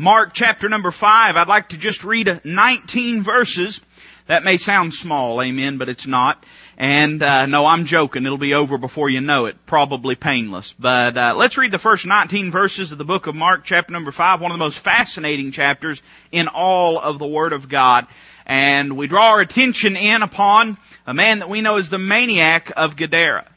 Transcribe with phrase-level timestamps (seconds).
[0.00, 1.36] Mark chapter number 5.
[1.36, 3.80] I'd like to just read 19 verses.
[4.28, 6.46] That may sound small, amen, but it's not.
[6.76, 8.24] And uh, no, I'm joking.
[8.24, 9.56] It'll be over before you know it.
[9.66, 10.72] Probably painless.
[10.78, 14.12] But uh, let's read the first 19 verses of the book of Mark, chapter number
[14.12, 18.06] 5, one of the most fascinating chapters in all of the Word of God.
[18.46, 20.78] And we draw our attention in upon
[21.08, 23.48] a man that we know as the maniac of Gadara.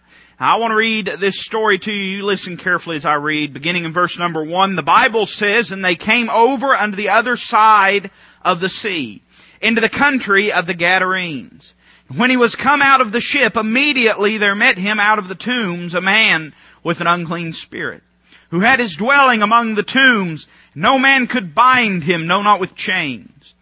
[0.43, 2.17] I want to read this story to you.
[2.17, 3.53] You listen carefully as I read.
[3.53, 7.37] Beginning in verse number one, the Bible says, And they came over unto the other
[7.37, 8.09] side
[8.41, 9.21] of the sea,
[9.61, 11.75] into the country of the Gadarenes.
[12.07, 15.35] When he was come out of the ship, immediately there met him out of the
[15.35, 18.01] tombs a man with an unclean spirit,
[18.49, 20.47] who had his dwelling among the tombs.
[20.73, 23.53] No man could bind him, no not with chains.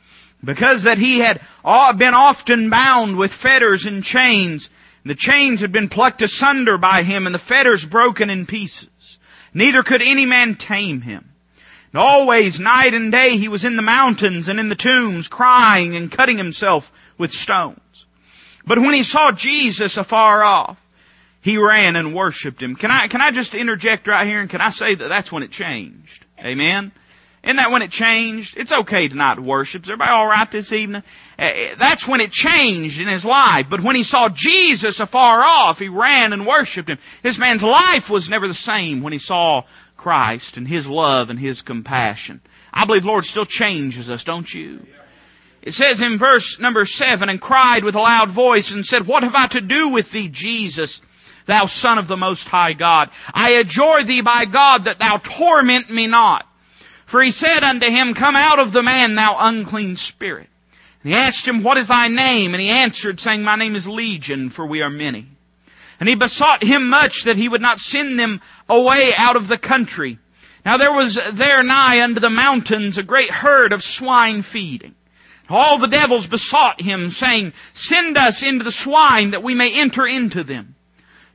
[0.41, 4.70] Because that he had uh, been often bound with fetters and chains,
[5.05, 9.17] the chains had been plucked asunder by him and the fetters broken in pieces.
[9.53, 11.30] Neither could any man tame him.
[11.91, 15.95] And always, night and day, he was in the mountains and in the tombs, crying
[15.95, 18.05] and cutting himself with stones.
[18.66, 20.77] But when he saw Jesus afar off,
[21.42, 22.75] he ran and worshiped him.
[22.75, 25.42] Can I, can I just interject right here and can I say that that's when
[25.42, 26.25] it changed?
[26.39, 26.92] Amen?
[27.44, 28.58] Isn't that when it changed?
[28.58, 29.84] It's okay to not worship.
[29.84, 31.04] Is everybody alright this evening?
[31.38, 33.68] Eh, eh, that's when it changed in his life.
[33.70, 36.98] But when he saw Jesus afar off, he ran and worshiped him.
[37.23, 39.64] This man's life was never the same when he saw
[39.95, 42.42] Christ and his love and his compassion.
[42.73, 44.86] I believe the Lord still changes us, don't you?
[45.62, 49.23] It says in verse number seven, and cried with a loud voice and said, What
[49.23, 51.02] have I to do with thee, Jesus,
[51.45, 53.12] thou Son of the Most High God?
[53.34, 56.48] I adjure thee by God that thou torment me not.
[57.09, 60.47] For he said unto him, Come out of the man, thou unclean spirit.
[61.02, 62.53] And he asked him, What is thy name?
[62.53, 65.25] And he answered, saying, My name is Legion, for we are many.
[65.99, 69.57] And he besought him much that he would not send them away out of the
[69.57, 70.19] country.
[70.63, 74.93] Now there was there nigh unto the mountains a great herd of swine feeding.
[75.49, 80.05] All the devils besought him, saying, Send us into the swine that we may enter
[80.05, 80.75] into them.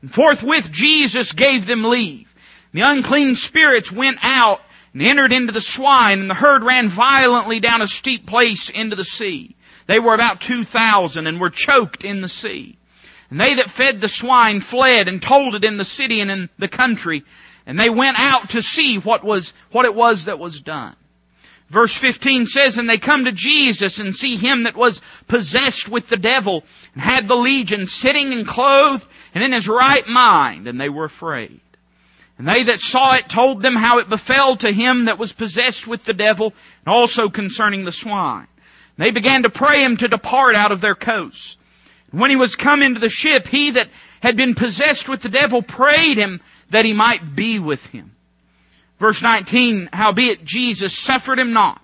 [0.03, 2.33] And forthwith Jesus gave them leave.
[2.73, 4.61] The unclean spirits went out
[4.95, 8.97] and entered into the swine, and the herd ran violently down a steep place into
[8.97, 9.57] the sea.
[9.87, 12.79] They were about two thousand and were choked in the sea.
[13.29, 16.49] And they that fed the swine fled and told it in the city and in
[16.59, 17.25] the country,
[17.67, 20.95] and they went out to see what was, what it was that was done.
[21.71, 26.09] Verse 15 says, And they come to Jesus and see him that was possessed with
[26.09, 26.63] the devil
[26.93, 31.05] and had the legion sitting and clothed and in his right mind, and they were
[31.05, 31.61] afraid.
[32.39, 35.87] And they that saw it told them how it befell to him that was possessed
[35.87, 36.53] with the devil,
[36.85, 38.49] and also concerning the swine.
[38.97, 41.57] And they began to pray him to depart out of their coasts.
[42.11, 43.89] And when he was come into the ship, he that
[44.21, 46.41] had been possessed with the devil prayed him
[46.71, 48.15] that he might be with him.
[48.99, 51.81] Verse 19, howbeit Jesus suffered him not,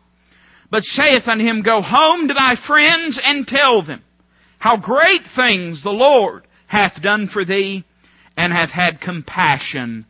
[0.70, 4.02] but saith unto him, Go home to thy friends and tell them
[4.58, 7.84] how great things the Lord hath done for thee
[8.36, 10.06] and hath had compassion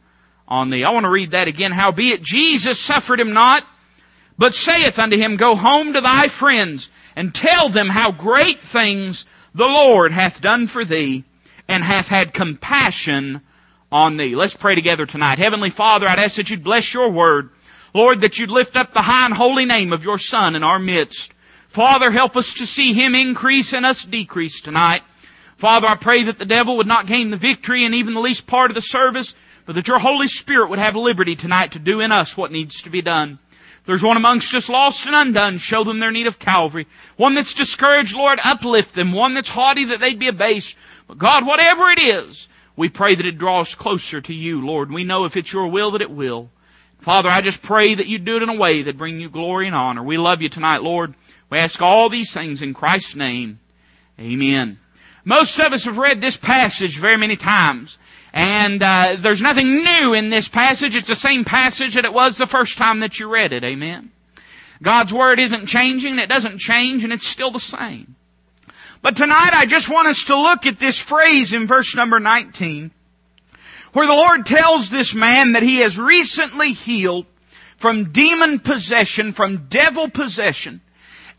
[0.50, 0.84] on thee.
[0.84, 1.72] I want to read that again.
[1.72, 3.65] Howbeit Jesus suffered him not,
[4.37, 9.25] but saith unto him, Go home to thy friends and tell them how great things
[9.55, 11.25] the Lord hath done for thee
[11.69, 13.43] and hath had compassion
[13.93, 14.34] on thee.
[14.34, 15.38] Let's pray together tonight.
[15.38, 17.50] Heavenly Father, I'd ask that you'd bless your word.
[17.94, 20.78] Lord, that you'd lift up the high and holy name of your Son in our
[20.78, 21.32] midst.
[21.69, 25.03] Father, help us to see him increase and us decrease tonight.
[25.56, 28.47] Father, I pray that the devil would not gain the victory in even the least
[28.47, 29.34] part of the service,
[29.66, 32.82] but that your Holy Spirit would have liberty tonight to do in us what needs
[32.82, 33.38] to be done.
[33.81, 36.87] If there's one amongst us lost and undone, show them their need of Calvary.
[37.16, 39.12] One that's discouraged, Lord, uplift them.
[39.12, 40.76] One that's haughty, that they'd be abased.
[41.09, 44.93] But God, whatever it is, we pray that it draws closer to you, Lord.
[44.93, 46.50] We know if it's your will that it will.
[46.99, 49.66] Father, I just pray that you do it in a way that bring you glory
[49.66, 50.03] and honor.
[50.03, 51.15] We love you tonight, Lord.
[51.49, 53.59] We ask all these things in Christ's name.
[54.19, 54.78] Amen.
[55.30, 57.98] Most of us have read this passage very many times.
[58.32, 60.96] And uh, there's nothing new in this passage.
[60.96, 63.62] It's the same passage that it was the first time that you read it.
[63.62, 64.10] Amen.
[64.82, 66.19] God's Word isn't changing.
[66.19, 68.16] It doesn't change and it's still the same.
[69.02, 72.90] But tonight I just want us to look at this phrase in verse number 19
[73.93, 77.26] where the Lord tells this man that he has recently healed
[77.76, 80.81] from demon possession, from devil possession,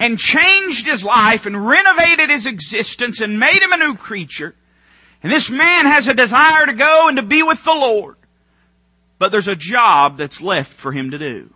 [0.01, 4.55] and changed his life and renovated his existence and made him a new creature.
[5.21, 8.15] And this man has a desire to go and to be with the Lord.
[9.19, 11.53] But there's a job that's left for him to do.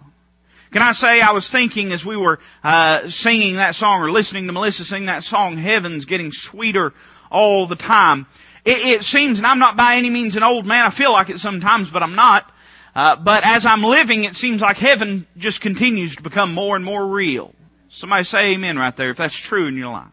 [0.72, 4.46] Can I say I was thinking as we were uh, singing that song or listening
[4.46, 6.94] to Melissa sing that song, Heaven's getting sweeter
[7.32, 8.28] all the time.
[8.64, 10.86] It, it seems, and I'm not by any means an old man.
[10.86, 12.52] I feel like it sometimes, but I'm not.
[12.94, 16.86] Uh, but as I'm living, it seems like heaven just continues to become more and
[16.86, 17.55] more real.
[17.96, 20.12] Somebody say amen right there if that's true in your life.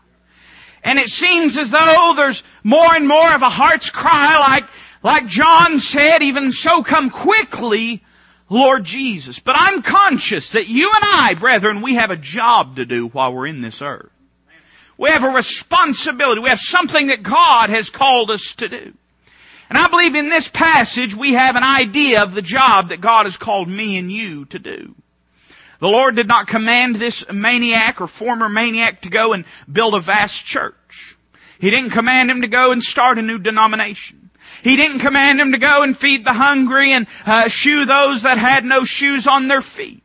[0.85, 4.65] And it seems as though there's more and more of a heart's cry like,
[5.03, 8.05] like John said, even so come quickly,
[8.49, 9.41] Lord Jesus.
[9.41, 13.33] But I'm conscious that you and I, brethren, we have a job to do while
[13.35, 14.13] we're in this earth.
[14.97, 16.41] We have a responsibility.
[16.41, 18.93] We have something that God has called us to do.
[19.69, 23.27] And I believe in this passage we have an idea of the job that God
[23.27, 24.95] has called me and you to do.
[25.83, 29.99] The Lord did not command this maniac or former maniac to go and build a
[29.99, 31.17] vast church.
[31.59, 34.31] He didn't command him to go and start a new denomination.
[34.63, 38.39] He didn't command him to go and feed the hungry and uh, shoe those that
[38.39, 40.05] had no shoes on their feet.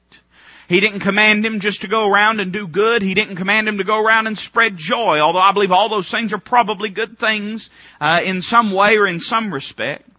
[0.68, 3.04] He didn't command him just to go around and do good.
[3.04, 6.10] He didn't command him to go around and spread joy, although I believe all those
[6.10, 7.70] things are probably good things
[8.02, 10.10] uh, in some way or in some respect.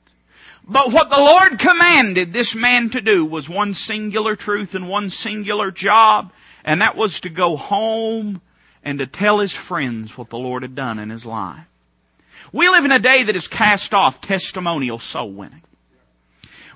[0.69, 5.09] But what the Lord commanded this man to do was one singular truth and one
[5.09, 6.33] singular job,
[6.63, 8.43] and that was to go home
[8.85, 11.65] and to tell his friends what the Lord had done in his life.
[12.53, 15.63] We live in a day that has cast off testimonial soul winning.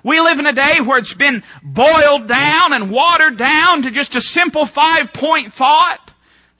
[0.03, 4.15] We live in a day where it's been boiled down and watered down to just
[4.15, 6.12] a simple five point thought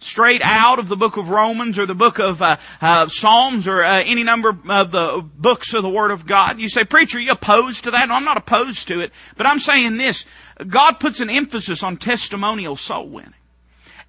[0.04, 3.84] straight out of the book of Romans or the book of uh, uh, Psalms or
[3.84, 6.60] uh, any number of the books of the Word of God.
[6.60, 8.08] You say, preacher, you opposed to that?
[8.08, 9.12] No, I'm not opposed to it.
[9.38, 10.26] But I'm saying this.
[10.68, 13.34] God puts an emphasis on testimonial soul winning.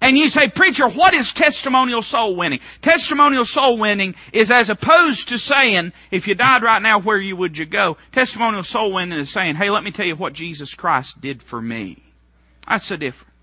[0.01, 2.59] And you say, preacher, what is testimonial soul winning?
[2.81, 7.35] Testimonial soul winning is as opposed to saying, if you died right now, where you
[7.35, 7.97] would you go?
[8.11, 11.61] Testimonial soul winning is saying, hey, let me tell you what Jesus Christ did for
[11.61, 12.03] me.
[12.67, 13.34] That's the difference.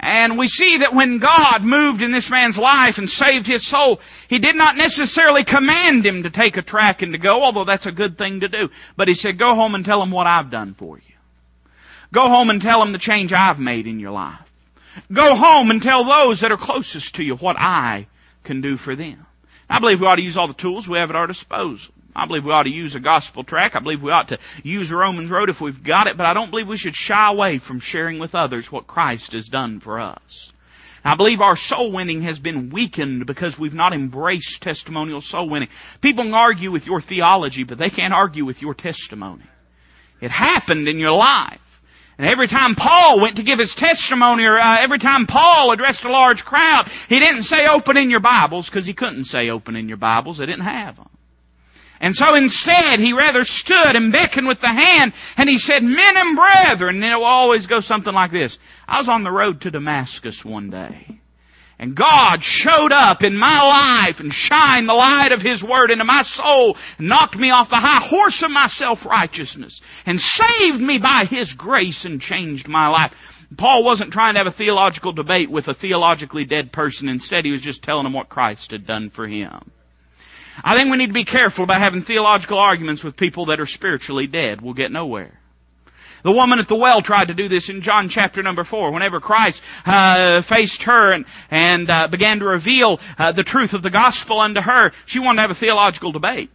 [0.00, 4.00] And we see that when God moved in this man's life and saved his soul,
[4.28, 7.86] He did not necessarily command him to take a track and to go, although that's
[7.86, 8.70] a good thing to do.
[8.96, 11.14] But He said, go home and tell him what I've done for you.
[12.12, 14.38] Go home and tell him the change I've made in your life.
[15.12, 18.06] Go home and tell those that are closest to you what I
[18.44, 19.26] can do for them.
[19.68, 21.92] I believe we ought to use all the tools we have at our disposal.
[22.18, 23.76] I believe we ought to use a gospel track.
[23.76, 26.50] I believe we ought to use Romans Road if we've got it, but I don't
[26.50, 30.52] believe we should shy away from sharing with others what Christ has done for us.
[31.04, 35.68] I believe our soul winning has been weakened because we've not embraced testimonial soul winning.
[36.00, 39.44] People can argue with your theology, but they can't argue with your testimony.
[40.20, 41.60] It happened in your life.
[42.18, 46.04] And every time Paul went to give his testimony, or uh, every time Paul addressed
[46.04, 49.76] a large crowd, he didn't say open in your Bibles because he couldn't say open
[49.76, 50.38] in your Bibles.
[50.38, 51.08] They didn't have them.
[52.00, 56.16] And so instead, he rather stood and beckoned with the hand, and he said, men
[56.16, 58.58] and brethren, and it will always go something like this.
[58.86, 61.18] I was on the road to Damascus one day,
[61.78, 66.04] and God showed up in my life and shined the light of His Word into
[66.04, 70.98] my soul, and knocked me off the high horse of my self-righteousness, and saved me
[70.98, 73.12] by His grace and changed my life.
[73.56, 77.08] Paul wasn't trying to have a theological debate with a theologically dead person.
[77.08, 79.72] Instead, he was just telling them what Christ had done for him.
[80.64, 83.66] I think we need to be careful about having theological arguments with people that are
[83.66, 84.60] spiritually dead.
[84.60, 85.38] We'll get nowhere.
[86.24, 88.90] The woman at the well tried to do this in John chapter number four.
[88.90, 93.82] Whenever Christ uh, faced her and, and uh, began to reveal uh, the truth of
[93.82, 96.50] the gospel unto her, she wanted to have a theological debate.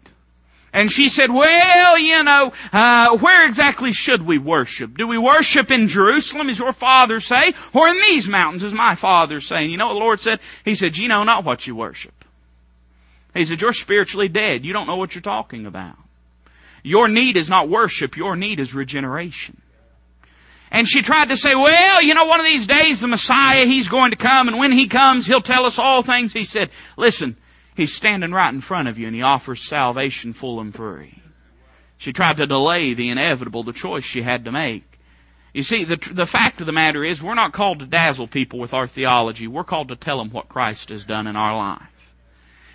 [0.73, 4.97] And she said, well, you know, uh, where exactly should we worship?
[4.97, 8.95] Do we worship in Jerusalem, as your father say, or in these mountains, as my
[8.95, 9.57] father say?
[9.57, 10.39] And you know what the Lord said?
[10.65, 12.22] He said, you know not what you worship.
[13.33, 14.63] He said, you're spiritually dead.
[14.63, 15.97] You don't know what you're talking about.
[16.83, 18.17] Your need is not worship.
[18.17, 19.59] Your need is regeneration.
[20.69, 23.87] And she tried to say, well, you know, one of these days the Messiah, He's
[23.87, 26.33] going to come and when He comes, He'll tell us all things.
[26.33, 27.37] He said, listen,
[27.75, 31.21] He's standing right in front of you and He offers salvation full and free.
[31.97, 34.83] She tried to delay the inevitable, the choice she had to make.
[35.53, 38.59] You see, the, the fact of the matter is we're not called to dazzle people
[38.59, 39.47] with our theology.
[39.47, 41.92] We're called to tell them what Christ has done in our life.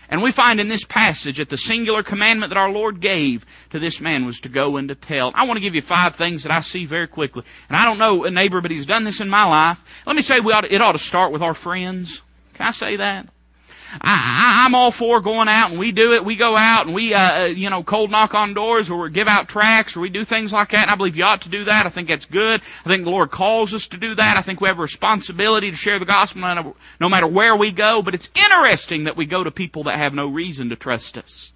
[0.09, 3.79] And we find in this passage that the singular commandment that our Lord gave to
[3.79, 5.33] this man was to go and to tell.
[5.35, 7.43] I want to give you five things that I see very quickly.
[7.69, 9.79] And I don't know a neighbor, but he's done this in my life.
[10.07, 12.23] Let me say we ought to, it ought to start with our friends.
[12.55, 13.29] Can I say that?
[13.93, 16.25] I, I, I'm all for going out and we do it.
[16.25, 19.11] We go out and we, uh, uh, you know, cold knock on doors or we
[19.11, 20.83] give out tracts or we do things like that.
[20.83, 21.87] And I believe you ought to do that.
[21.87, 22.61] I think that's good.
[22.85, 24.37] I think the Lord calls us to do that.
[24.37, 28.03] I think we have a responsibility to share the gospel no matter where we go.
[28.03, 31.53] But it's interesting that we go to people that have no reason to trust us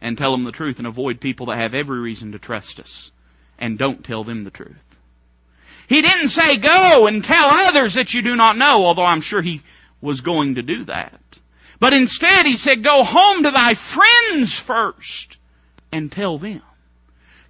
[0.00, 3.12] and tell them the truth and avoid people that have every reason to trust us
[3.58, 4.76] and don't tell them the truth.
[5.88, 9.40] He didn't say go and tell others that you do not know, although I'm sure
[9.40, 9.62] he
[10.00, 11.20] was going to do that.
[11.78, 15.36] But instead he said, go home to thy friends first
[15.92, 16.62] and tell them.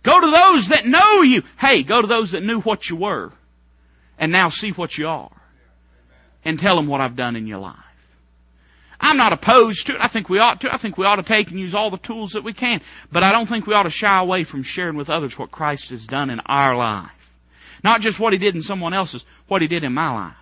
[0.02, 1.42] Go to those that know you.
[1.59, 3.33] Hey, go to those that knew what you were
[4.18, 5.30] and now see what you are
[6.45, 7.76] and tell them what I've done in your life.
[9.00, 10.00] I'm not opposed to it.
[10.00, 10.73] I think we ought to.
[10.73, 12.80] I think we ought to take and use all the tools that we can.
[13.12, 15.90] But I don't think we ought to shy away from sharing with others what Christ
[15.90, 17.11] has done in our life.
[17.85, 20.37] Not just what He did in someone else's, what He did in my life.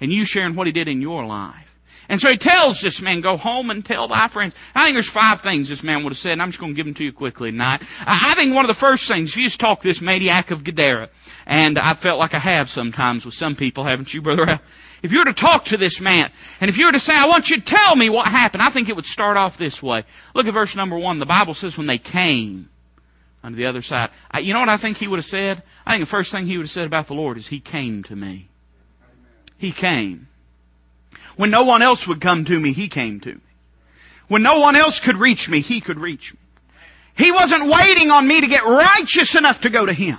[0.00, 1.65] And you sharing what He did in your life.
[2.08, 4.54] And so he tells this man, go home and tell thy friends.
[4.74, 6.76] I think there's five things this man would have said, and I'm just going to
[6.76, 7.82] give them to you quickly tonight.
[8.06, 11.08] I think one of the first things, if you just talk this maniac of Gadara,
[11.46, 14.60] and I felt like I have sometimes with some people, haven't you, Brother
[15.02, 17.26] If you were to talk to this man, and if you were to say, I
[17.26, 20.04] want you to tell me what happened, I think it would start off this way.
[20.34, 21.18] Look at verse number one.
[21.18, 22.68] The Bible says when they came
[23.42, 24.10] unto the other side.
[24.30, 25.62] I, you know what I think he would have said?
[25.86, 28.02] I think the first thing he would have said about the Lord is, He came
[28.04, 28.48] to me.
[29.58, 30.28] He came.
[31.34, 33.40] When no one else would come to me, He came to me.
[34.28, 36.38] When no one else could reach me, He could reach me.
[37.16, 40.18] He wasn't waiting on me to get righteous enough to go to Him.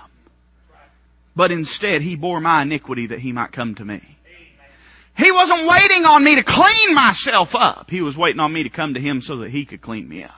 [1.36, 4.02] But instead, He bore my iniquity that He might come to me.
[5.18, 7.90] He wasn't waiting on me to clean myself up.
[7.90, 10.24] He was waiting on me to come to Him so that He could clean me
[10.24, 10.32] up.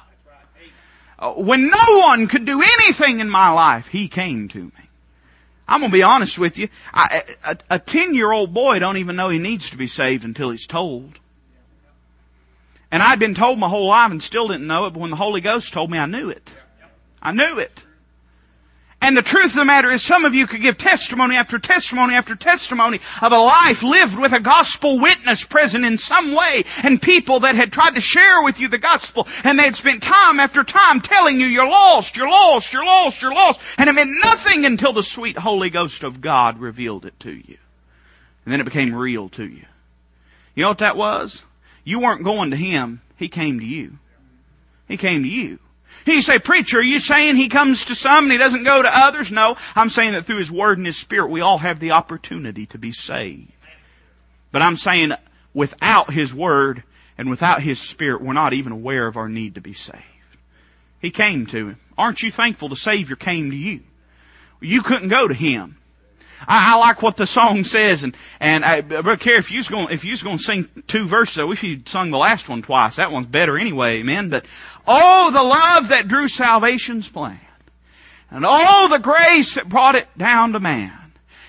[1.18, 4.89] Uh, when no one could do anything in my life, He came to me.
[5.70, 6.68] I'm gonna be honest with you.
[7.70, 10.66] A ten year old boy don't even know he needs to be saved until he's
[10.66, 11.20] told.
[12.92, 15.16] And I'd been told my whole life and still didn't know it, but when the
[15.16, 16.52] Holy Ghost told me, I knew it.
[17.22, 17.86] I knew it.
[19.02, 22.16] And the truth of the matter is some of you could give testimony after testimony
[22.16, 27.02] after testimony of a life lived with a gospel witness present in some way and
[27.02, 30.42] people that had tried to share with you the gospel and they had spent time
[30.42, 33.62] after time telling you you're lost, you're lost, you're lost, you're lost.
[33.78, 37.58] And it meant nothing until the sweet Holy Ghost of God revealed it to you.
[38.44, 39.66] And then it became real to you.
[40.56, 41.42] You know what that was?
[41.86, 43.02] You weren't going to Him.
[43.16, 43.98] He came to you.
[44.90, 45.60] He came to you.
[46.06, 48.98] You say, preacher, are you saying he comes to some and he doesn't go to
[48.98, 49.32] others?
[49.32, 52.68] No, I'm saying that through his word and his spirit we all have the opportunity
[52.68, 53.52] to be saved.
[54.52, 55.14] But I'm saying
[55.54, 56.84] without his word
[57.18, 60.04] and without his spirit we're not even aware of our need to be saved.
[61.02, 61.80] He came to him.
[61.98, 63.82] Aren't you thankful the Savior came to you?
[64.62, 65.79] You couldn't go to him.
[66.48, 69.90] I, I like what the song says, and and I, Brother Care, if you's going
[69.92, 72.98] if you's going to sing two verses, I wish you'd sung the last one twice.
[72.98, 74.30] That one's better anyway, amen.
[74.30, 74.46] But
[74.88, 77.40] oh, the love that drew salvation's plan,
[78.32, 80.98] and oh, the grace that brought it down to man,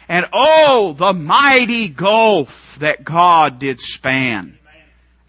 [0.09, 4.59] and oh, the mighty gulf that God did span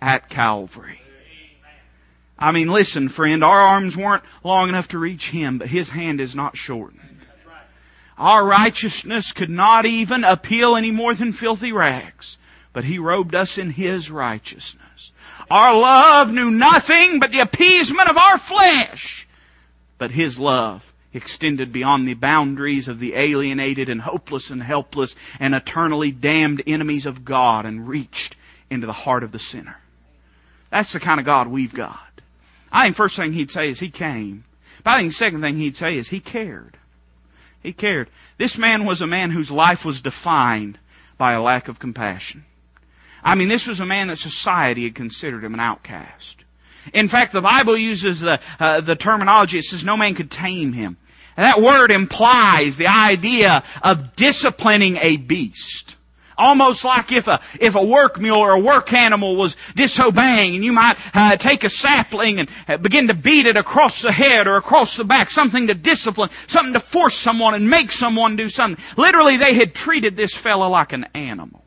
[0.02, 1.00] at Calvary.
[2.40, 6.20] I mean, listen, friend, our arms weren't long enough to reach Him, but His hand
[6.20, 7.11] is not shortened.
[8.22, 12.38] Our righteousness could not even appeal any more than filthy rags,
[12.72, 15.12] but He robed us in His righteousness.
[15.50, 19.28] Our love knew nothing but the appeasement of our flesh,
[19.98, 25.56] but His love extended beyond the boundaries of the alienated and hopeless and helpless and
[25.56, 28.36] eternally damned enemies of God and reached
[28.70, 29.78] into the heart of the sinner.
[30.70, 32.22] That's the kind of God we've got.
[32.72, 34.44] I think first thing he'd say is he came.
[34.84, 36.78] But I think the second thing he'd say is he cared.
[37.62, 38.10] He cared.
[38.38, 40.80] This man was a man whose life was defined
[41.18, 42.44] by a lack of compassion.
[43.24, 46.44] I mean, this was a man that society had considered him an outcast.
[46.94, 50.74] In fact, the Bible uses the, uh, the terminology, it says no man could tame
[50.74, 50.98] him.
[51.38, 55.96] And that word implies the idea of disciplining a beast.
[56.38, 60.64] Almost like if a, if a work mule or a work animal was disobeying and
[60.64, 64.48] you might uh, take a sapling and uh, begin to beat it across the head
[64.48, 68.50] or across the back, something to discipline, something to force someone and make someone do
[68.50, 68.84] something.
[68.98, 71.62] Literally they had treated this fellow like an animal.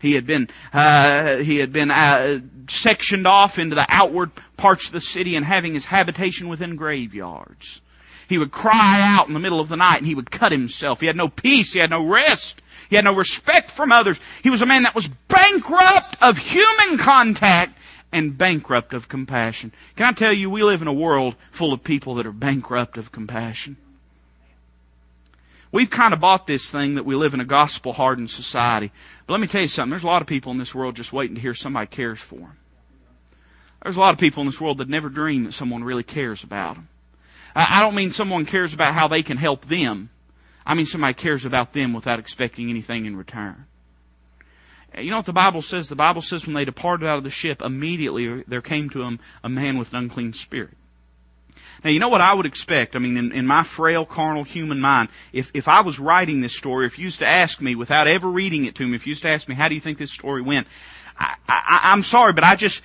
[0.00, 4.92] He had been, uh, he had been uh, sectioned off into the outward parts of
[4.92, 7.80] the city and having his habitation within graveyards.
[8.28, 11.00] He would cry out in the middle of the night and he would cut himself.
[11.00, 11.74] He had no peace.
[11.74, 12.61] He had no rest.
[12.90, 14.20] He had no respect from others.
[14.42, 17.78] He was a man that was bankrupt of human contact
[18.12, 19.72] and bankrupt of compassion.
[19.96, 22.98] Can I tell you, we live in a world full of people that are bankrupt
[22.98, 23.76] of compassion.
[25.72, 28.92] We've kind of bought this thing that we live in a gospel hardened society.
[29.26, 29.88] But let me tell you something.
[29.90, 32.36] There's a lot of people in this world just waiting to hear somebody cares for
[32.36, 32.56] them.
[33.82, 36.44] There's a lot of people in this world that never dream that someone really cares
[36.44, 36.88] about them.
[37.54, 40.10] I don't mean someone cares about how they can help them.
[40.64, 43.66] I mean somebody cares about them without expecting anything in return.
[44.96, 45.88] You know what the Bible says?
[45.88, 49.20] The Bible says when they departed out of the ship, immediately there came to them
[49.42, 50.76] a man with an unclean spirit.
[51.82, 52.94] Now, you know what I would expect?
[52.94, 56.56] I mean, in, in my frail, carnal, human mind, if, if I was writing this
[56.56, 59.12] story, if you used to ask me, without ever reading it to me, if you
[59.12, 60.66] used to ask me, how do you think this story went?
[61.18, 62.82] I, I, I'm sorry, but I just,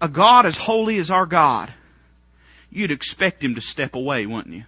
[0.00, 1.72] a God as holy as our God,
[2.70, 4.64] you'd expect him to step away, wouldn't you?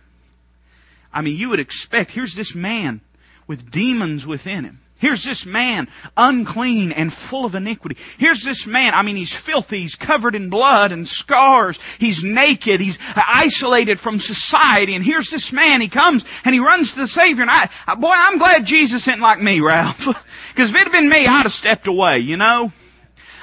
[1.12, 3.00] I mean, you would expect, here's this man
[3.46, 4.80] with demons within him.
[4.98, 7.98] Here's this man, unclean and full of iniquity.
[8.16, 12.80] Here's this man, I mean, he's filthy, he's covered in blood and scars, he's naked,
[12.80, 17.06] he's isolated from society, and here's this man, he comes and he runs to the
[17.06, 20.08] Savior, and I, boy, I'm glad Jesus isn't like me, Ralph.
[20.56, 22.72] Because if it had been me, I'd have stepped away, you know?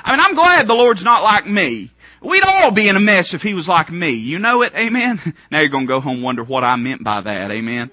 [0.04, 1.92] I mean, I'm glad the Lord's not like me.
[2.24, 4.12] We'd all be in a mess if he was like me.
[4.12, 4.74] You know it?
[4.76, 5.20] Amen?
[5.52, 7.52] Now you're gonna go home and wonder what I meant by that.
[7.52, 7.92] Amen?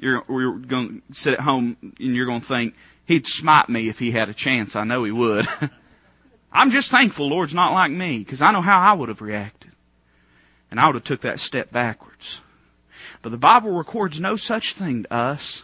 [0.00, 2.74] You're, you're gonna sit at home and you're gonna think,
[3.06, 4.76] he'd smite me if he had a chance.
[4.76, 5.48] I know he would.
[6.52, 9.72] I'm just thankful Lord's not like me, because I know how I would have reacted.
[10.70, 12.40] And I would have took that step backwards.
[13.22, 15.62] But the Bible records no such thing to us.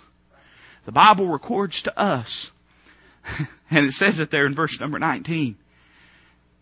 [0.84, 2.50] The Bible records to us.
[3.70, 5.56] and it says it there in verse number 19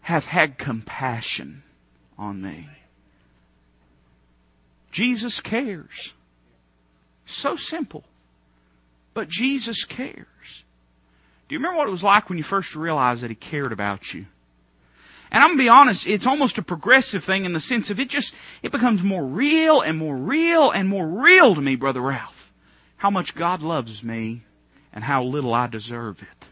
[0.09, 1.62] hath had compassion
[2.17, 2.67] on me.
[4.91, 6.15] Jesus cares.
[7.27, 8.05] So simple.
[9.12, 10.65] But Jesus cares.
[11.47, 14.15] Do you remember what it was like when you first realized that He cared about
[14.15, 14.25] you?
[15.31, 18.09] And I'm gonna be honest, it's almost a progressive thing in the sense of it
[18.09, 22.50] just, it becomes more real and more real and more real to me, Brother Ralph.
[22.97, 24.43] How much God loves me
[24.91, 26.49] and how little I deserve it.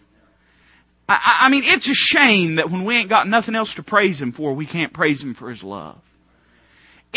[1.09, 4.21] I, I mean, it's a shame that when we ain't got nothing else to praise
[4.21, 5.99] Him for, we can't praise Him for His love.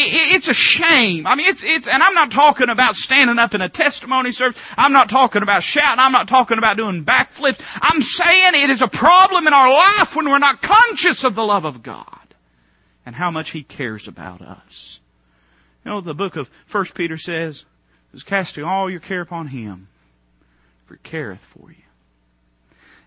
[0.02, 1.28] It's a shame.
[1.28, 4.58] I mean, it's, it's, and I'm not talking about standing up in a testimony service.
[4.78, 6.00] I'm not talking about shouting.
[6.00, 7.60] I'm not talking about doing backflips.
[7.82, 11.44] I'm saying it is a problem in our life when we're not conscious of the
[11.44, 12.06] love of God
[13.06, 15.00] and how much He cares about us.
[15.84, 17.66] You know, the book of First Peter says,
[18.14, 19.88] is casting all your care upon Him,
[20.86, 21.89] for He careth for you.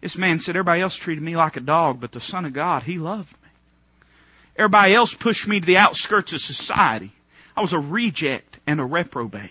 [0.02, 2.82] This man said, everybody else treated me like a dog, but the Son of God,
[2.82, 3.48] He loved me.
[4.56, 7.12] Everybody else pushed me to the outskirts of society.
[7.56, 9.50] I was a reject and a reprobate.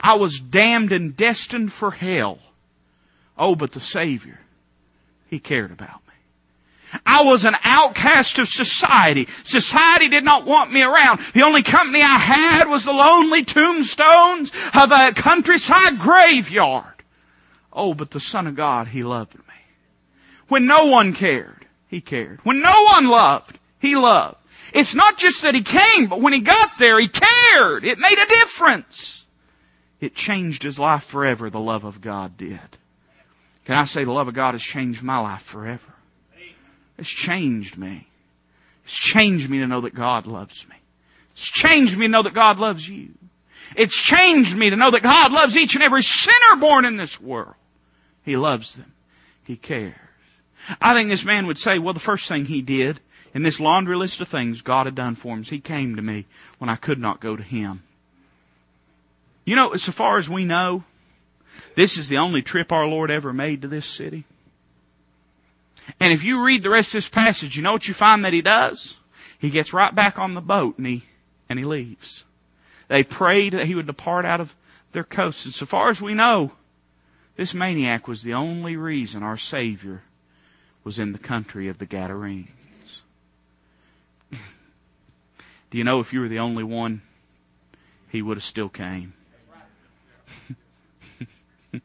[0.00, 2.38] I was damned and destined for hell.
[3.36, 4.40] Oh, but the Savior,
[5.28, 7.00] He cared about me.
[7.04, 9.28] I was an outcast of society.
[9.42, 11.20] Society did not want me around.
[11.34, 16.86] The only company I had was the lonely tombstones of a countryside graveyard.
[17.70, 19.53] Oh, but the Son of God, He loved me.
[20.48, 22.40] When no one cared, He cared.
[22.42, 24.36] When no one loved, He loved.
[24.72, 27.84] It's not just that He came, but when He got there, He cared.
[27.84, 29.24] It made a difference.
[30.00, 32.60] It changed His life forever, the love of God did.
[33.64, 35.80] Can I say the love of God has changed my life forever?
[36.98, 38.06] It's changed me.
[38.84, 40.76] It's changed me to know that God loves me.
[41.32, 43.10] It's changed me to know that God loves you.
[43.76, 47.20] It's changed me to know that God loves each and every sinner born in this
[47.20, 47.54] world.
[48.24, 48.92] He loves them.
[49.44, 49.94] He cares.
[50.80, 53.00] I think this man would say, well, the first thing he did
[53.34, 56.02] in this laundry list of things God had done for him is he came to
[56.02, 56.26] me
[56.58, 57.82] when I could not go to him.
[59.44, 60.84] You know, so far as we know,
[61.74, 64.24] this is the only trip our Lord ever made to this city.
[66.00, 68.32] And if you read the rest of this passage, you know what you find that
[68.32, 68.94] he does?
[69.38, 71.02] He gets right back on the boat and he,
[71.48, 72.24] and he leaves.
[72.88, 74.54] They prayed that he would depart out of
[74.92, 75.44] their coast.
[75.44, 76.52] And so far as we know,
[77.36, 80.02] this maniac was the only reason our Savior
[80.84, 82.48] was in the country of the Gadarenes.
[84.30, 84.38] Do
[85.78, 87.02] you know if you were the only one,
[88.10, 89.14] he would have still came?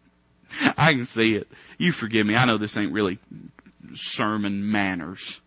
[0.78, 1.48] I can see it.
[1.78, 2.36] You forgive me.
[2.36, 3.20] I know this ain't really
[3.94, 5.40] sermon manners.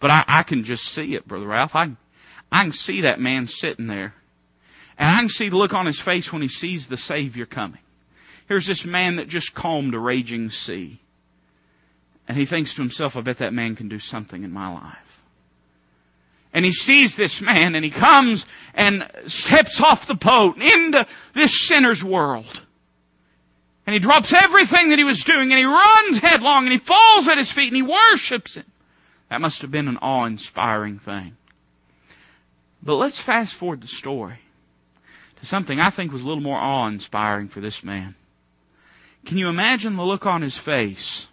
[0.00, 1.74] But I, I can just see it, Brother Ralph.
[1.74, 1.92] I,
[2.52, 4.14] I can see that man sitting there.
[4.98, 7.80] And I can see the look on his face when he sees the Savior coming.
[8.46, 11.00] Here's this man that just calmed a raging sea.
[12.26, 15.22] And he thinks to himself, I bet that man can do something in my life.
[16.52, 21.66] And he sees this man and he comes and steps off the boat into this
[21.66, 22.62] sinner's world.
[23.86, 27.28] And he drops everything that he was doing and he runs headlong and he falls
[27.28, 28.64] at his feet and he worships him.
[29.28, 31.36] That must have been an awe-inspiring thing.
[32.82, 34.38] But let's fast forward the story
[35.40, 38.14] to something I think was a little more awe-inspiring for this man.
[39.26, 41.26] Can you imagine the look on his face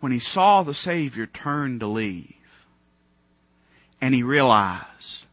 [0.00, 2.34] when he saw the Savior turn to leave
[4.00, 5.24] and he realized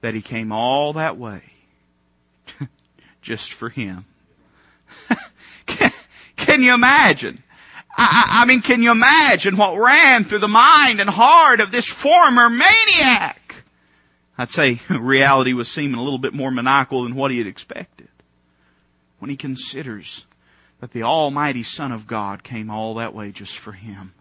[0.00, 1.42] that he came all that way
[3.22, 4.04] just for him.
[5.66, 5.92] can,
[6.36, 7.42] can, you imagine?
[7.96, 11.86] I, I mean, can you imagine what ran through the mind and heart of this
[11.86, 13.54] former maniac?
[14.36, 18.08] I'd say reality was seeming a little bit more maniacal than what he had expected.
[19.18, 20.24] When he considers
[20.80, 24.12] that the Almighty Son of God came all that way just for him.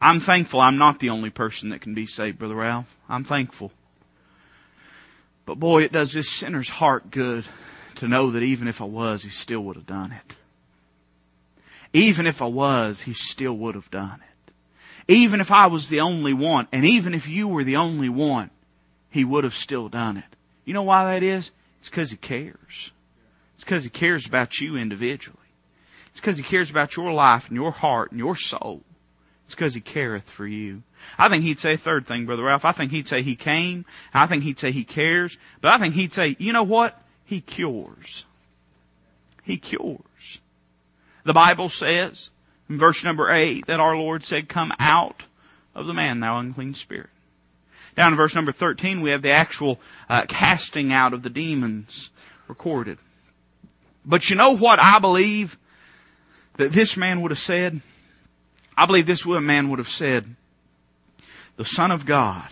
[0.00, 2.94] I'm thankful I'm not the only person that can be saved, Brother Ralph.
[3.08, 3.70] I'm thankful.
[5.44, 7.46] But boy, it does this sinner's heart good
[7.96, 10.36] to know that even if I was, He still would have done it.
[11.92, 14.52] Even if I was, He still would have done it.
[15.08, 18.50] Even if I was the only one, and even if you were the only one,
[19.10, 20.36] He would have still done it.
[20.64, 21.50] You know why that is?
[21.80, 22.92] It's because He cares.
[23.56, 25.41] It's because He cares about you individually.
[26.12, 28.82] It's because He cares about your life and your heart and your soul.
[29.46, 30.82] It's because He careth for you.
[31.18, 32.64] I think He'd say a third thing, Brother Ralph.
[32.64, 33.84] I think He'd say He came.
[34.14, 35.36] I think He'd say He cares.
[35.60, 37.00] But I think He'd say, you know what?
[37.24, 38.24] He cures.
[39.42, 40.40] He cures.
[41.24, 42.30] The Bible says
[42.68, 45.24] in verse number 8 that our Lord said, come out
[45.74, 47.10] of the man, thou unclean spirit.
[47.94, 52.10] Down in verse number 13 we have the actual uh, casting out of the demons
[52.48, 52.98] recorded.
[54.04, 55.56] But you know what I believe
[56.56, 57.80] that this man would have said?
[58.76, 60.26] I believe this man would have said,
[61.56, 62.48] the Son of God,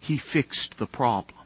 [0.00, 1.38] He fixed the problem.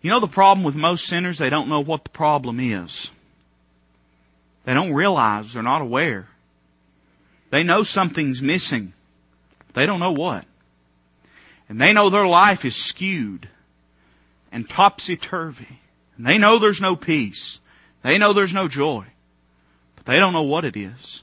[0.00, 1.38] You know the problem with most sinners?
[1.38, 3.10] They don't know what the problem is.
[4.64, 6.26] They don't realize, they're not aware.
[7.50, 8.92] They know something's missing.
[9.74, 10.44] They don't know what.
[11.68, 13.48] And they know their life is skewed
[14.52, 15.80] and topsy-turvy.
[16.16, 17.58] And they know there's no peace.
[18.04, 19.06] They know there's no joy.
[19.96, 21.22] But they don't know what it is.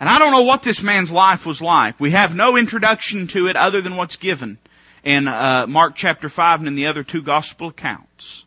[0.00, 1.98] And I don't know what this man's life was like.
[1.98, 4.58] We have no introduction to it other than what's given
[5.02, 8.44] in uh, Mark chapter 5 and in the other two gospel accounts.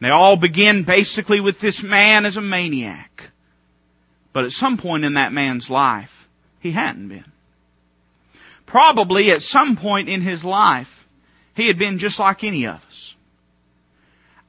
[0.00, 3.30] And they all begin basically with this man as a maniac.
[4.32, 6.28] But at some point in that man's life,
[6.60, 7.30] he hadn't been.
[8.64, 11.06] Probably at some point in his life,
[11.54, 13.14] he had been just like any of us.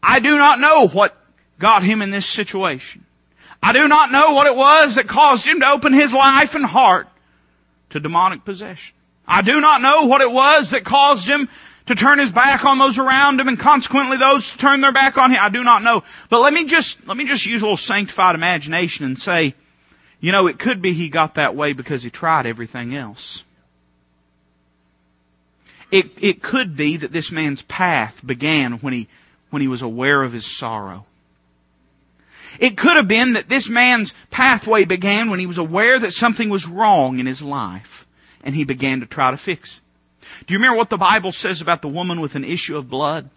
[0.01, 1.17] I do not know what
[1.59, 3.05] got him in this situation.
[3.61, 6.65] I do not know what it was that caused him to open his life and
[6.65, 7.07] heart
[7.89, 8.95] to demonic possession.
[9.27, 11.49] I do not know what it was that caused him
[11.87, 15.17] to turn his back on those around him and consequently those to turn their back
[15.17, 15.39] on him.
[15.41, 16.03] I do not know.
[16.29, 19.55] But let me just, let me just use a little sanctified imagination and say,
[20.19, 23.43] you know, it could be he got that way because he tried everything else.
[25.91, 29.07] It, it could be that this man's path began when he,
[29.49, 31.05] when he was aware of his sorrow.
[32.59, 36.49] It could have been that this man's pathway began when he was aware that something
[36.49, 38.05] was wrong in his life
[38.43, 39.81] and he began to try to fix it.
[40.45, 43.29] Do you remember what the Bible says about the woman with an issue of blood?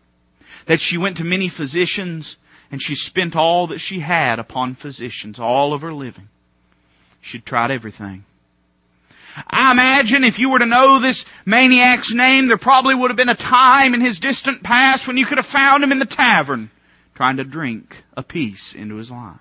[0.66, 2.36] That she went to many physicians
[2.70, 6.28] and she spent all that she had upon physicians, all of her living.
[7.20, 8.24] She'd tried everything.
[9.48, 13.28] I imagine if you were to know this maniac's name, there probably would have been
[13.28, 16.70] a time in his distant past when you could have found him in the tavern
[17.20, 19.36] trying to drink a peace into his life.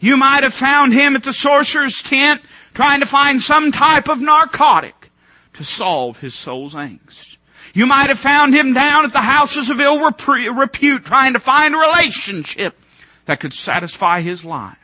[0.00, 2.40] You might have found him at the sorcerer's tent
[2.74, 5.10] trying to find some type of narcotic
[5.54, 7.38] to solve his soul's angst.
[7.74, 11.74] You might have found him down at the houses of ill repute trying to find
[11.74, 12.78] a relationship
[13.24, 14.78] that could satisfy his life.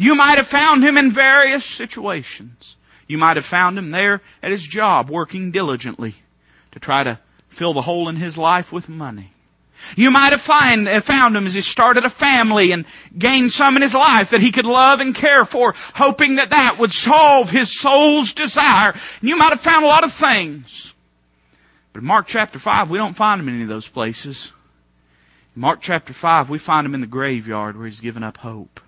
[0.00, 2.74] You might have found him in various situations.
[3.06, 6.16] You might have found him there at his job working diligently
[6.72, 9.32] to try to fill the hole in his life with money.
[9.96, 12.84] You might have find, uh, found him as he started a family and
[13.16, 16.78] gained some in his life that he could love and care for, hoping that that
[16.78, 18.92] would solve his soul's desire.
[18.92, 20.92] And you might have found a lot of things.
[21.92, 24.52] But in Mark chapter 5, we don't find him in any of those places.
[25.54, 28.80] In Mark chapter 5, we find him in the graveyard where he's given up hope.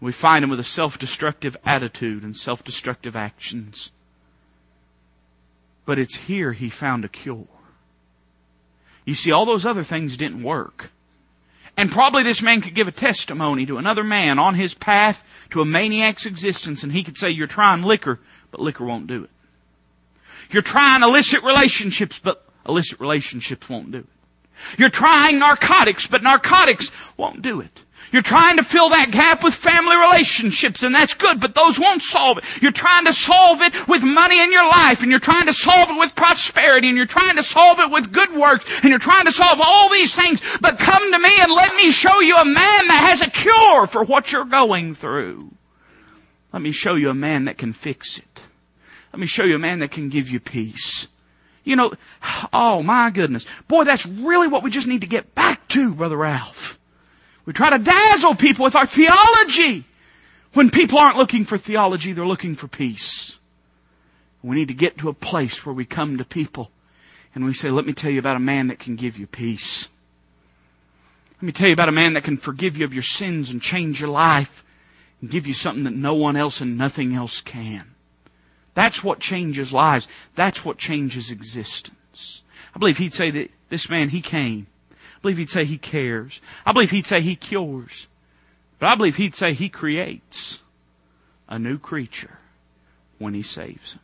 [0.00, 3.90] We find him with a self-destructive attitude and self-destructive actions.
[5.86, 7.46] But it's here he found a cure.
[9.04, 10.90] You see, all those other things didn't work.
[11.76, 15.60] And probably this man could give a testimony to another man on his path to
[15.60, 19.30] a maniac's existence and he could say, you're trying liquor, but liquor won't do it.
[20.50, 24.06] You're trying illicit relationships, but illicit relationships won't do it.
[24.78, 27.84] You're trying narcotics, but narcotics won't do it.
[28.12, 32.02] You're trying to fill that gap with family relationships and that's good, but those won't
[32.02, 32.44] solve it.
[32.62, 35.90] You're trying to solve it with money in your life and you're trying to solve
[35.90, 39.26] it with prosperity and you're trying to solve it with good works and you're trying
[39.26, 42.44] to solve all these things, but come to me and let me show you a
[42.44, 45.50] man that has a cure for what you're going through.
[46.52, 48.42] Let me show you a man that can fix it.
[49.12, 51.08] Let me show you a man that can give you peace.
[51.64, 51.94] You know,
[52.52, 53.46] oh my goodness.
[53.66, 56.78] Boy, that's really what we just need to get back to, Brother Ralph.
[57.46, 59.84] We try to dazzle people with our theology.
[60.52, 63.36] When people aren't looking for theology, they're looking for peace.
[64.42, 66.70] We need to get to a place where we come to people
[67.34, 69.88] and we say, let me tell you about a man that can give you peace.
[71.36, 73.60] Let me tell you about a man that can forgive you of your sins and
[73.60, 74.64] change your life
[75.20, 77.84] and give you something that no one else and nothing else can.
[78.74, 80.08] That's what changes lives.
[80.34, 82.42] That's what changes existence.
[82.74, 84.66] I believe he'd say that this man, he came.
[85.24, 86.38] I believe he'd say he cares.
[86.66, 88.06] I believe he'd say he cures.
[88.78, 90.58] But I believe he'd say he creates
[91.48, 92.36] a new creature
[93.16, 94.00] when he saves him.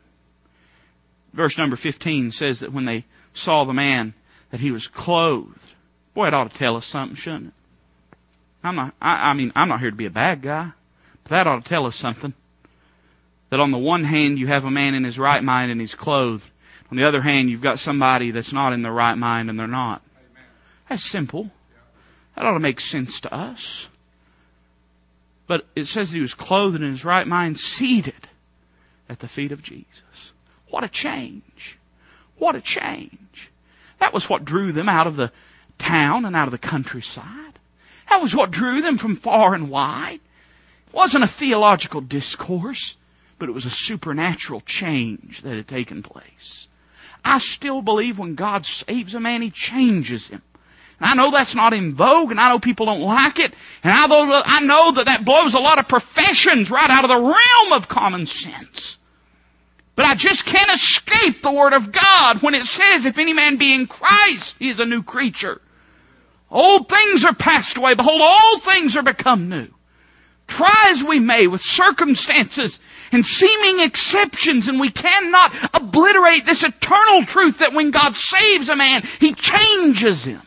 [1.35, 3.05] Verse number 15 says that when they
[3.35, 4.15] saw the man,
[4.51, 5.61] that he was clothed.
[6.15, 7.55] Boy, it ought to tell us something, shouldn't it?
[8.65, 10.71] I'm not, I, I mean, I'm not here to be a bad guy,
[11.25, 12.33] but that ought to tell us something.
[13.51, 15.95] That on the one hand, you have a man in his right mind and he's
[15.95, 16.49] clothed.
[16.91, 19.67] On the other hand, you've got somebody that's not in their right mind and they're
[19.67, 20.01] not.
[20.91, 21.49] That's simple.
[22.35, 23.87] That ought to make sense to us.
[25.47, 28.29] But it says that he was clothed in his right mind, seated
[29.09, 30.33] at the feet of Jesus.
[30.69, 31.79] What a change.
[32.39, 33.51] What a change.
[34.01, 35.31] That was what drew them out of the
[35.79, 37.59] town and out of the countryside.
[38.09, 40.21] That was what drew them from far and wide.
[40.89, 42.97] It wasn't a theological discourse,
[43.39, 46.67] but it was a supernatural change that had taken place.
[47.25, 50.43] I still believe when God saves a man, He changes him.
[51.01, 54.07] I know that's not in vogue, and I know people don't like it, and I
[54.07, 57.73] know, I know that that blows a lot of professions right out of the realm
[57.73, 58.99] of common sense.
[59.97, 63.57] But I just can't escape the Word of God when it says, if any man
[63.57, 65.61] be in Christ, he is a new creature.
[66.51, 67.95] Old things are passed away.
[67.95, 69.69] Behold, all things are become new.
[70.47, 72.81] Try as we may with circumstances
[73.13, 78.77] and seeming exceptions and we cannot obliterate this eternal truth that when God saves a
[78.77, 80.43] man, He changes him.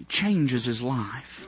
[0.00, 1.46] He changes his life.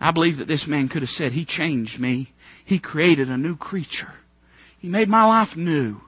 [0.00, 2.32] I believe that this man could have said, He changed me.
[2.64, 4.10] He created a new creature.
[4.78, 6.00] He made my life new.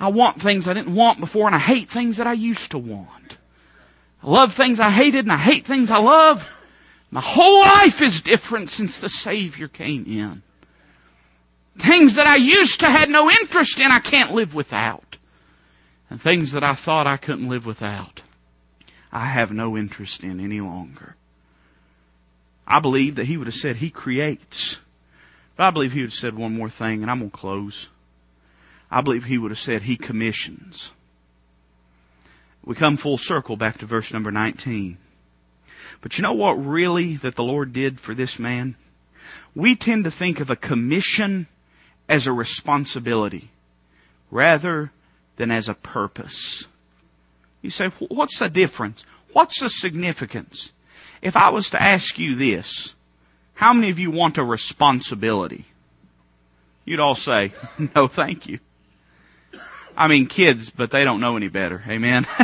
[0.00, 2.78] I want things I didn't want before and I hate things that I used to
[2.78, 3.38] want.
[4.24, 6.44] I love things I hated and I hate things I love.
[7.12, 10.42] My whole life is different since the Savior came in.
[11.78, 15.16] Things that I used to had no interest in, I can't live without.
[16.10, 18.20] And things that I thought I couldn't live without,
[19.12, 21.16] I have no interest in any longer.
[22.66, 24.78] I believe that he would have said he creates.
[25.56, 27.88] But I believe he would have said one more thing, and I'm going to close.
[28.90, 30.90] I believe he would have said he commissions.
[32.64, 34.98] We come full circle back to verse number 19.
[36.00, 38.76] But you know what really that the Lord did for this man?
[39.54, 41.46] We tend to think of a commission
[42.08, 43.50] as a responsibility
[44.30, 44.92] rather
[45.36, 46.66] than as a purpose.
[47.62, 49.04] You say, what's the difference?
[49.32, 50.72] What's the significance?
[51.22, 52.94] If I was to ask you this,
[53.54, 55.66] how many of you want a responsibility?
[56.84, 57.52] You'd all say,
[57.94, 58.58] no thank you.
[59.96, 61.82] I mean kids, but they don't know any better.
[61.86, 62.26] Amen.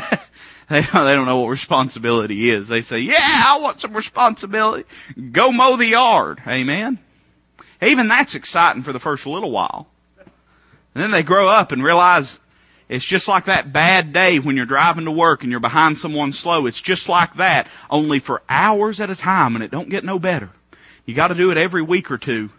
[0.68, 2.66] They don't, they don't know what responsibility is.
[2.66, 4.84] They say, yeah, I want some responsibility.
[5.30, 6.42] Go mow the yard.
[6.46, 6.98] Amen.
[7.80, 9.86] Even that's exciting for the first little while.
[10.18, 12.38] And then they grow up and realize
[12.88, 16.32] it's just like that bad day when you're driving to work and you're behind someone
[16.32, 16.66] slow.
[16.66, 20.18] It's just like that, only for hours at a time and it don't get no
[20.18, 20.50] better.
[21.04, 22.50] You gotta do it every week or two.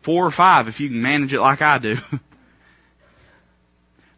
[0.00, 1.98] Four or five if you can manage it like I do.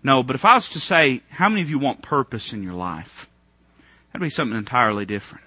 [0.02, 2.74] No, but if I was to say, how many of you want purpose in your
[2.74, 3.28] life?
[4.12, 5.44] That'd be something entirely different.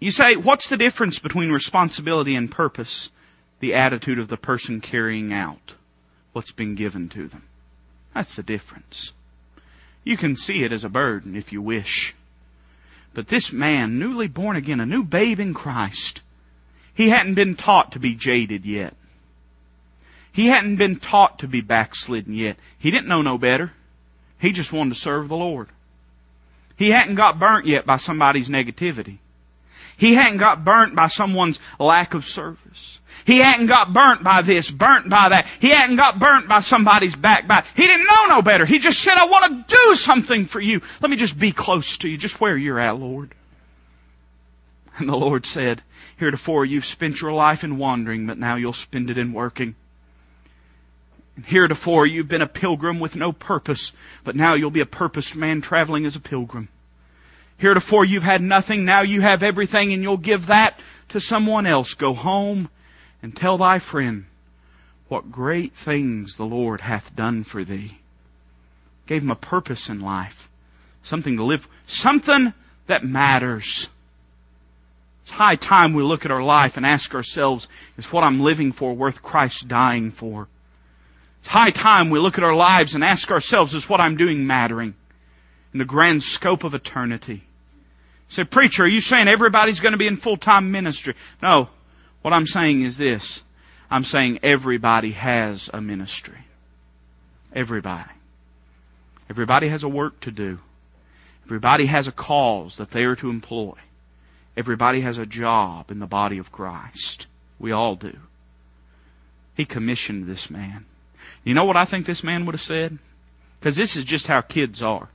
[0.00, 3.08] You say, what's the difference between responsibility and purpose?
[3.60, 5.74] The attitude of the person carrying out
[6.32, 7.44] what's been given to them.
[8.14, 9.12] That's the difference.
[10.04, 12.14] You can see it as a burden if you wish.
[13.14, 16.20] But this man, newly born again, a new babe in Christ,
[16.94, 18.94] he hadn't been taught to be jaded yet.
[20.32, 22.56] He hadn't been taught to be backslidden yet.
[22.78, 23.70] He didn't know no better.
[24.38, 25.68] He just wanted to serve the Lord.
[26.76, 29.18] He hadn't got burnt yet by somebody's negativity.
[29.96, 33.00] He hadn't got burnt by someone's lack of service.
[33.24, 35.46] He hadn't got burnt by this, burnt by that.
[35.60, 37.66] He hadn't got burnt by somebody's backbite.
[37.76, 38.64] He didn't know no better.
[38.64, 40.80] He just said, I want to do something for you.
[41.00, 43.34] Let me just be close to you, just where you're at, Lord.
[44.98, 45.82] And the Lord said,
[46.16, 49.74] Heretofore you've spent your life in wandering, but now you'll spend it in working.
[51.36, 55.34] And heretofore you've been a pilgrim with no purpose, but now you'll be a purposed
[55.34, 56.68] man traveling as a pilgrim.
[57.62, 61.94] Heretofore you've had nothing, now you have everything and you'll give that to someone else.
[61.94, 62.68] Go home
[63.22, 64.24] and tell thy friend
[65.06, 67.96] what great things the Lord hath done for thee.
[69.06, 70.50] Gave him a purpose in life.
[71.04, 72.52] Something to live, something
[72.88, 73.88] that matters.
[75.22, 78.72] It's high time we look at our life and ask ourselves, is what I'm living
[78.72, 80.48] for worth Christ dying for?
[81.38, 84.48] It's high time we look at our lives and ask ourselves, is what I'm doing
[84.48, 84.96] mattering
[85.72, 87.44] in the grand scope of eternity?
[88.32, 91.14] Say, preacher, are you saying everybody's going to be in full-time ministry?
[91.42, 91.68] No.
[92.22, 93.42] What I'm saying is this.
[93.90, 96.38] I'm saying everybody has a ministry.
[97.54, 98.10] Everybody.
[99.28, 100.58] Everybody has a work to do.
[101.46, 103.74] Everybody has a cause that they are to employ.
[104.56, 107.26] Everybody has a job in the body of Christ.
[107.58, 108.16] We all do.
[109.56, 110.86] He commissioned this man.
[111.44, 112.98] You know what I think this man would have said?
[113.58, 115.08] Because this is just how kids are.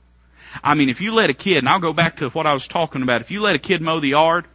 [0.62, 2.68] I mean, if you let a kid, and I'll go back to what I was
[2.68, 4.46] talking about, if you let a kid mow the yard,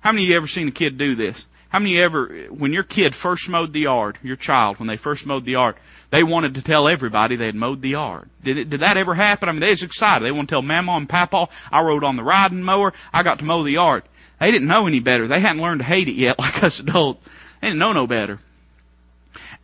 [0.00, 1.46] how many of you ever seen a kid do this?
[1.68, 4.96] How many you ever, when your kid first mowed the yard, your child, when they
[4.96, 5.76] first mowed the yard,
[6.10, 8.28] they wanted to tell everybody they had mowed the yard.
[8.42, 9.48] Did it, did that ever happen?
[9.48, 10.24] I mean, they was excited.
[10.24, 13.38] They want to tell Mama and Papa, I rode on the riding mower, I got
[13.38, 14.02] to mow the yard.
[14.40, 15.28] They didn't know any better.
[15.28, 17.24] They hadn't learned to hate it yet like us adults.
[17.60, 18.40] They didn't know no better.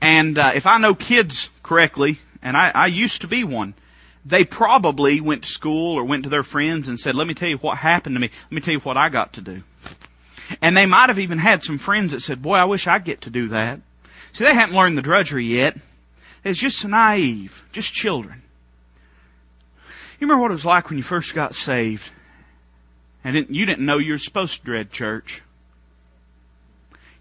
[0.01, 3.75] And uh, if I know kids correctly, and I, I used to be one,
[4.27, 7.49] they probably went to school or went to their friends and said, let me tell
[7.49, 8.31] you what happened to me.
[8.45, 9.63] Let me tell you what I got to do.
[10.61, 13.23] And they might have even had some friends that said, boy, I wish I'd get
[13.23, 13.81] to do that.
[14.33, 15.79] See, they hadn't learned the drudgery yet.
[16.45, 18.43] It's just naive, just children.
[20.19, 22.11] You remember what it was like when you first got saved?
[23.23, 25.43] And you didn't know you were supposed to dread church.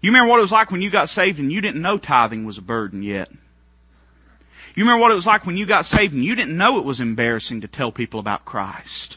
[0.00, 2.46] You remember what it was like when you got saved and you didn't know tithing
[2.46, 3.28] was a burden yet.
[4.76, 6.84] You remember what it was like when you got saved and you didn't know it
[6.84, 9.16] was embarrassing to tell people about Christ.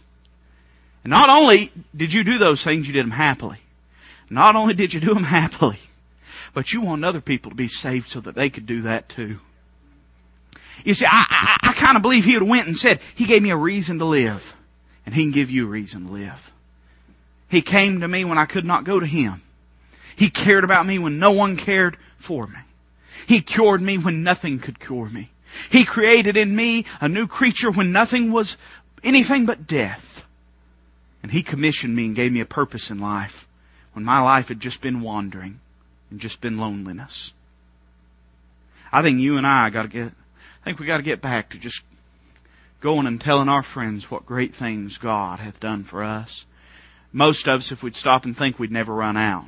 [1.03, 3.59] And not only did you do those things, you did them happily.
[4.29, 5.79] Not only did you do them happily,
[6.53, 9.39] but you want other people to be saved so that they could do that too.
[10.85, 13.25] You see, I, I, I kind of believe he would have went and said, He
[13.25, 14.55] gave me a reason to live,
[15.05, 16.53] and He can give you a reason to live.
[17.49, 19.41] He came to me when I could not go to Him.
[20.15, 22.59] He cared about me when no one cared for me.
[23.27, 25.29] He cured me when nothing could cure me.
[25.69, 28.57] He created in me a new creature when nothing was
[29.03, 30.25] anything but death.
[31.21, 33.47] And He commissioned me and gave me a purpose in life
[33.93, 35.59] when my life had just been wandering
[36.09, 37.33] and just been loneliness.
[38.91, 41.51] I think you and I got to get, I think we got to get back
[41.51, 41.81] to just
[42.81, 46.45] going and telling our friends what great things God hath done for us.
[47.12, 49.47] Most of us, if we'd stop and think, we'd never run out.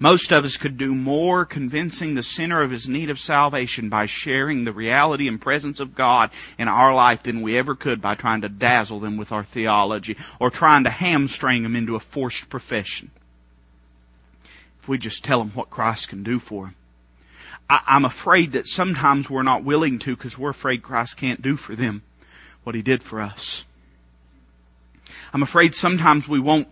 [0.00, 4.06] Most of us could do more convincing the sinner of his need of salvation by
[4.06, 8.14] sharing the reality and presence of God in our life than we ever could by
[8.14, 12.48] trying to dazzle them with our theology or trying to hamstring them into a forced
[12.48, 13.10] profession.
[14.80, 16.74] If we just tell them what Christ can do for them.
[17.68, 21.56] I, am afraid that sometimes we're not willing to because we're afraid Christ can't do
[21.56, 22.02] for them
[22.62, 23.64] what He did for us.
[25.32, 26.68] I'm afraid sometimes we won't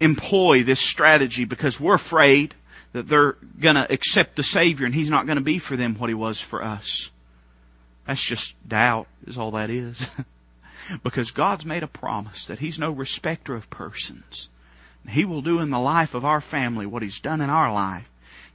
[0.00, 2.54] employ this strategy because we're afraid
[2.92, 6.14] that they're gonna accept the Savior and He's not gonna be for them what He
[6.14, 7.10] was for us.
[8.06, 10.08] That's just doubt is all that is.
[11.02, 14.48] because God's made a promise that He's no respecter of persons.
[15.08, 18.06] He will do in the life of our family what He's done in our life.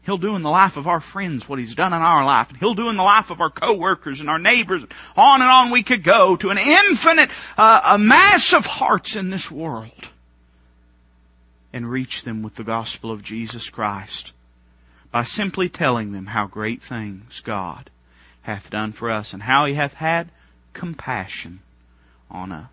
[0.03, 2.49] He'll do in the life of our friends what He's done in our life.
[2.49, 4.83] And He'll do in the life of our coworkers and our neighbors.
[5.15, 9.29] On and on we could go to an infinite, uh, a mass of hearts in
[9.29, 9.91] this world
[11.75, 14.31] and reach them with the gospel of Jesus Christ
[15.11, 17.89] by simply telling them how great things God
[18.43, 20.31] hath done for us and how He hath had
[20.71, 21.59] compassion
[22.31, 22.69] on us.